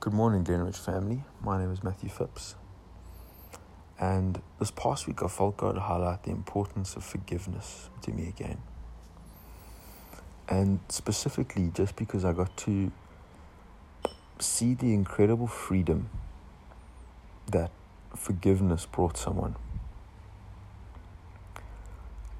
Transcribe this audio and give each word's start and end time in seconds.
Good 0.00 0.14
morning, 0.14 0.44
Greenwich 0.44 0.78
family. 0.78 1.24
My 1.44 1.60
name 1.60 1.70
is 1.70 1.84
Matthew 1.84 2.08
Phipps. 2.08 2.54
And 3.98 4.40
this 4.58 4.70
past 4.70 5.06
week, 5.06 5.22
I 5.22 5.28
felt 5.28 5.58
God 5.58 5.76
highlight 5.76 6.22
the 6.22 6.30
importance 6.30 6.96
of 6.96 7.04
forgiveness 7.04 7.90
to 8.00 8.10
me 8.10 8.26
again. 8.26 8.62
And 10.48 10.80
specifically, 10.88 11.70
just 11.74 11.96
because 11.96 12.24
I 12.24 12.32
got 12.32 12.56
to 12.56 12.90
see 14.38 14.72
the 14.72 14.94
incredible 14.94 15.46
freedom 15.46 16.08
that 17.50 17.70
forgiveness 18.16 18.86
brought 18.86 19.18
someone. 19.18 19.56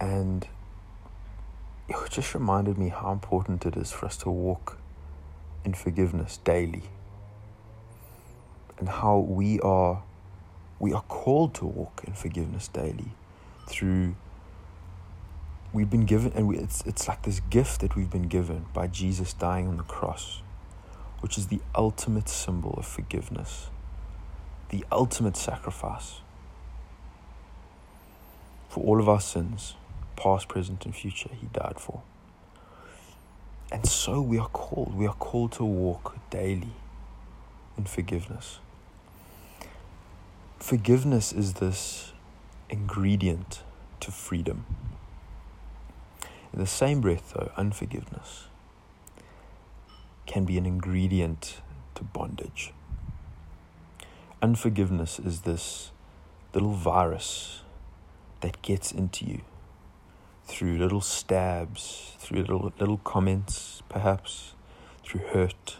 And 0.00 0.48
it 1.88 2.10
just 2.10 2.34
reminded 2.34 2.78
me 2.78 2.88
how 2.88 3.12
important 3.12 3.64
it 3.64 3.76
is 3.76 3.92
for 3.92 4.06
us 4.06 4.16
to 4.16 4.30
walk 4.30 4.76
in 5.64 5.74
forgiveness 5.74 6.38
daily 6.38 6.82
and 8.78 8.88
how 8.88 9.18
we 9.18 9.60
are 9.60 10.02
we 10.78 10.92
are 10.92 11.02
called 11.02 11.54
to 11.54 11.64
walk 11.64 12.02
in 12.06 12.12
forgiveness 12.12 12.68
daily 12.68 13.12
through 13.68 14.14
we've 15.72 15.90
been 15.90 16.04
given 16.04 16.32
and 16.34 16.48
we, 16.48 16.58
it's 16.58 16.82
it's 16.86 17.08
like 17.08 17.22
this 17.22 17.40
gift 17.50 17.80
that 17.80 17.96
we've 17.96 18.10
been 18.10 18.28
given 18.28 18.66
by 18.72 18.86
Jesus 18.86 19.32
dying 19.32 19.68
on 19.68 19.76
the 19.76 19.82
cross 19.84 20.42
which 21.20 21.38
is 21.38 21.46
the 21.48 21.60
ultimate 21.74 22.28
symbol 22.28 22.74
of 22.76 22.86
forgiveness 22.86 23.68
the 24.70 24.84
ultimate 24.90 25.36
sacrifice 25.36 26.20
for 28.68 28.82
all 28.82 29.00
of 29.00 29.08
our 29.08 29.20
sins 29.20 29.74
past 30.16 30.48
present 30.48 30.84
and 30.84 30.94
future 30.94 31.30
he 31.40 31.46
died 31.52 31.78
for. 31.78 32.02
And 33.70 33.86
so 33.86 34.20
we 34.20 34.38
are 34.38 34.48
called 34.48 34.94
we 34.94 35.06
are 35.06 35.14
called 35.14 35.52
to 35.52 35.64
walk 35.64 36.16
daily 36.30 36.72
in 37.76 37.84
forgiveness 37.84 38.58
Forgiveness 40.64 41.30
is 41.30 41.52
this 41.52 42.14
ingredient 42.70 43.62
to 44.00 44.10
freedom. 44.10 44.64
In 46.54 46.58
the 46.58 46.66
same 46.66 47.02
breath, 47.02 47.34
though, 47.34 47.52
unforgiveness 47.58 48.46
can 50.24 50.46
be 50.46 50.56
an 50.56 50.64
ingredient 50.64 51.60
to 51.96 52.02
bondage. 52.02 52.72
Unforgiveness 54.40 55.18
is 55.18 55.42
this 55.42 55.92
little 56.54 56.72
virus 56.72 57.60
that 58.40 58.62
gets 58.62 58.90
into 58.90 59.26
you 59.26 59.42
through 60.46 60.78
little 60.78 61.02
stabs, 61.02 62.14
through 62.18 62.38
little, 62.38 62.72
little 62.78 62.98
comments, 63.04 63.82
perhaps, 63.90 64.54
through 65.04 65.26
hurt, 65.26 65.76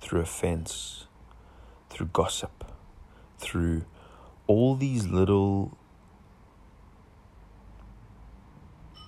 through 0.00 0.20
offense, 0.20 1.08
through 1.94 2.10
gossip, 2.12 2.64
through 3.38 3.84
all 4.46 4.74
these 4.74 5.06
little 5.06 5.76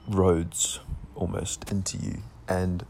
roads 0.09 0.81
almost 1.15 1.71
into 1.71 1.99
you. 1.99 2.23
And 2.49 2.87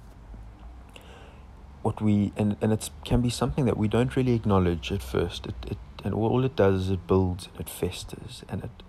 what 1.83 2.03
we 2.03 2.33
and, 2.37 2.57
and 2.61 2.73
it 2.73 2.91
can 3.05 3.23
be 3.23 3.31
something 3.31 3.65
that 3.65 3.77
we 3.77 3.89
don't 3.89 4.15
really 4.17 4.35
acknowledge 4.35 4.93
at 4.93 5.03
first. 5.03 5.47
It, 5.47 5.55
it 5.67 5.79
and 6.05 6.15
all 6.15 6.45
it 6.45 6.55
does 6.55 6.85
is 6.85 6.91
it 6.91 7.07
builds 7.07 7.49
and 7.53 7.61
it 7.61 7.71
festers 7.71 8.45
and 8.49 8.63
it 8.63 8.83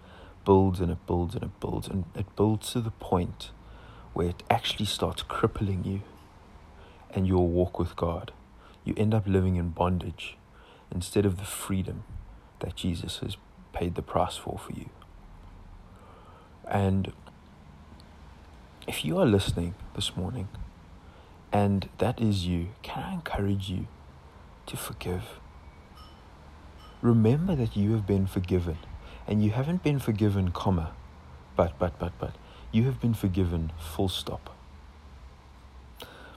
builds 0.46 0.80
and 0.80 0.92
it 0.92 1.06
builds 1.08 1.36
and 1.36 1.44
it 1.44 1.60
builds. 1.60 1.88
And 1.88 2.04
it 2.16 2.36
builds 2.36 2.74
to 2.74 2.82
the 2.82 2.92
point 2.92 3.52
where 4.14 4.28
it 4.28 4.44
actually 4.50 4.86
starts 4.86 5.22
crippling 5.24 5.86
you 5.86 6.02
and 7.10 7.28
your 7.28 7.48
walk 7.48 7.80
with 7.80 7.96
God. 7.96 8.34
You 8.84 8.94
end 8.98 9.14
up 9.14 9.26
living 9.26 9.56
in 9.56 9.70
bondage 9.70 10.38
instead 10.92 11.26
of 11.26 11.38
the 11.38 11.46
freedom 11.46 12.04
that 12.60 12.76
Jesus 12.76 13.20
has 13.20 13.38
paid 13.74 13.96
the 13.96 14.02
price 14.02 14.38
for 14.38 14.58
for 14.58 14.74
you. 14.74 14.90
And 16.68 17.14
if 18.88 19.06
you 19.06 19.18
are 19.20 19.26
listening 19.26 19.76
this 19.96 20.16
morning 20.16 20.48
and 21.52 21.90
that 21.98 22.20
is 22.20 22.46
you, 22.46 22.70
can 22.82 23.04
I 23.04 23.14
encourage 23.14 23.70
you 23.70 23.88
to 24.66 24.78
forgive? 24.78 25.24
Remember 27.02 27.56
that 27.56 27.78
you 27.78 27.92
have 27.92 28.08
been 28.08 28.28
forgiven 28.28 28.78
and 29.28 29.44
you 29.44 29.52
haven't 29.52 29.84
been 29.84 30.00
forgiven, 30.00 30.52
comma, 30.52 30.94
but, 31.56 31.78
but, 31.78 32.00
but, 32.00 32.14
but. 32.20 32.36
You 32.72 32.84
have 32.84 33.00
been 33.00 33.14
forgiven, 33.14 33.72
full 33.78 34.10
stop. 34.10 34.56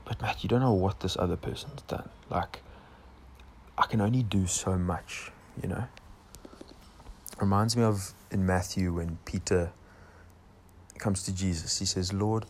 But 0.05 0.21
Matt, 0.21 0.43
you 0.43 0.49
don't 0.49 0.61
know 0.61 0.73
what 0.73 1.01
this 1.01 1.17
other 1.17 1.37
person's 1.37 1.83
done. 1.83 2.09
Like, 2.29 2.63
I 3.81 3.87
can 3.87 4.01
only 4.03 4.23
do 4.23 4.47
so 4.47 4.77
much, 4.77 5.33
you 5.61 5.69
know? 5.69 5.85
reminds 7.41 7.77
me 7.77 7.83
of 7.83 8.13
in 8.31 8.45
Matthew 8.45 8.93
when 8.93 9.19
Peter 9.25 9.73
comes 10.99 11.23
to 11.23 11.35
Jesus. 11.35 11.79
He 11.79 11.87
says, 11.87 12.13
Lord, 12.13 12.45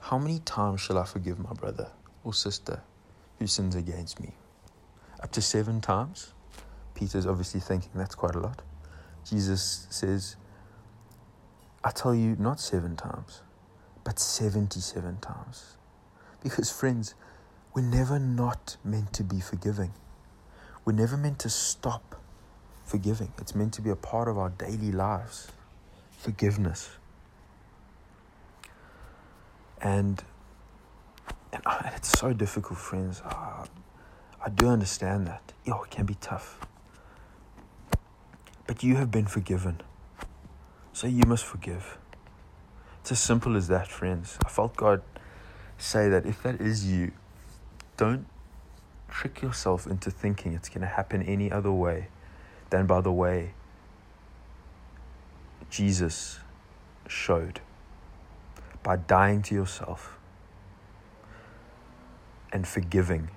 how 0.00 0.18
many 0.18 0.40
times 0.40 0.82
shall 0.82 0.98
I 0.98 1.04
forgive 1.04 1.38
my 1.38 1.54
brother 1.54 1.88
or 2.22 2.34
sister 2.34 2.82
who 3.38 3.46
sins 3.46 3.74
against 3.74 4.20
me? 4.20 4.34
Up 5.22 5.32
to 5.32 5.40
seven 5.40 5.80
times? 5.80 6.34
Peter's 6.94 7.26
obviously 7.26 7.60
thinking 7.60 7.90
that's 7.94 8.14
quite 8.14 8.34
a 8.34 8.38
lot. 8.38 8.60
Jesus 9.28 9.86
says, 9.88 10.36
I 11.82 11.90
tell 11.90 12.14
you, 12.14 12.36
not 12.38 12.60
seven 12.60 12.94
times, 12.94 13.40
but 14.04 14.18
77 14.18 15.18
times. 15.18 15.76
Because, 16.42 16.70
friends, 16.70 17.14
we're 17.74 17.82
never 17.82 18.18
not 18.18 18.76
meant 18.84 19.12
to 19.14 19.24
be 19.24 19.40
forgiving. 19.40 19.92
We're 20.84 20.92
never 20.92 21.16
meant 21.16 21.38
to 21.40 21.48
stop 21.48 22.20
forgiving. 22.84 23.32
It's 23.38 23.54
meant 23.54 23.72
to 23.74 23.82
be 23.82 23.90
a 23.90 23.96
part 23.96 24.28
of 24.28 24.36
our 24.36 24.50
daily 24.50 24.92
lives. 24.92 25.48
Forgiveness. 26.18 26.90
And, 29.80 30.22
and 31.52 31.62
it's 31.96 32.18
so 32.18 32.32
difficult, 32.32 32.78
friends. 32.78 33.22
Uh, 33.24 33.64
I 34.44 34.48
do 34.48 34.68
understand 34.68 35.26
that. 35.26 35.52
Yo, 35.64 35.82
it 35.82 35.90
can 35.90 36.06
be 36.06 36.14
tough. 36.14 36.58
But 38.66 38.82
you 38.82 38.96
have 38.96 39.10
been 39.10 39.26
forgiven. 39.26 39.80
So 40.92 41.06
you 41.06 41.24
must 41.26 41.44
forgive. 41.44 41.98
It's 43.00 43.12
as 43.12 43.20
simple 43.20 43.56
as 43.56 43.68
that, 43.68 43.88
friends. 43.88 44.38
I 44.44 44.48
felt 44.48 44.76
God 44.76 45.02
say 45.78 46.08
that 46.08 46.26
if 46.26 46.42
that 46.42 46.60
is 46.60 46.86
you, 46.86 47.12
don't 47.96 48.26
trick 49.12 49.42
yourself 49.42 49.86
into 49.86 50.10
thinking 50.10 50.54
it's 50.54 50.70
going 50.70 50.80
to 50.80 50.86
happen 50.86 51.22
any 51.22 51.52
other 51.52 51.70
way 51.70 52.08
than 52.70 52.86
by 52.86 53.00
the 53.00 53.12
way 53.12 53.52
Jesus 55.68 56.40
showed 57.06 57.60
by 58.82 58.96
dying 58.96 59.42
to 59.42 59.54
yourself 59.54 60.18
and 62.52 62.66
forgiving 62.66 63.28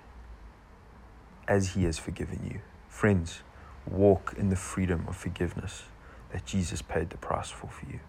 as 1.47 1.73
He 1.73 1.83
has 1.83 1.99
forgiven 1.99 2.49
you. 2.49 2.61
Friends, 2.89 3.41
walk 3.85 4.33
in 4.37 4.49
the 4.49 4.55
freedom 4.55 5.05
of 5.07 5.15
forgiveness 5.15 5.83
that 6.31 6.45
Jesus 6.45 6.81
paid 6.81 7.09
the 7.09 7.17
price 7.17 7.49
for 7.49 7.67
for 7.67 7.85
you. 7.85 7.99